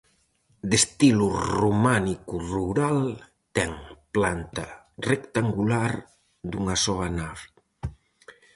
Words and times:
De 0.69 0.75
estilo 0.81 1.25
románico 1.59 2.35
rural, 2.53 2.99
ten 3.55 3.71
planta 4.13 4.65
rectangular 5.11 5.91
dunha 6.49 6.75
soa 6.85 7.07
nave. 7.19 7.45